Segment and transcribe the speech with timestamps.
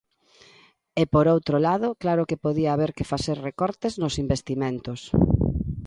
[1.01, 5.01] E por outro lado, claro que podía haber que facer recortes nos investimentos.